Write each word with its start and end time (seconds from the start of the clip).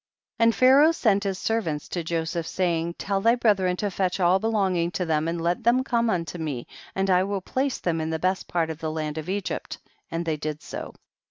75. 0.39 0.47
And 0.47 0.55
Pharaoh 0.55 0.91
sent 0.93 1.23
his 1.25 1.37
servants 1.37 1.87
to 1.89 2.03
Joseph, 2.03 2.47
saying, 2.47 2.95
tell 2.95 3.21
thy 3.21 3.35
brethren 3.35 3.75
to 3.77 3.91
fetch 3.91 4.19
all 4.19 4.39
belonging 4.39 4.89
to 4.89 5.05
them 5.05 5.27
and 5.27 5.39
let 5.39 5.63
them 5.63 5.83
come 5.83 6.09
unto 6.09 6.39
me 6.39 6.65
and 6.95 7.07
I 7.11 7.21
will 7.23 7.39
place 7.41 7.77
them 7.77 8.01
in 8.01 8.09
the 8.09 8.17
best 8.17 8.47
part 8.47 8.71
of 8.71 8.79
the 8.79 8.89
land 8.91 9.19
of 9.19 9.29
Egypt, 9.29 9.77
and 10.09 10.25
they 10.25 10.37
did 10.37 10.63
so. 10.63 10.95